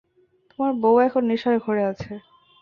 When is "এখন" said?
0.99-1.23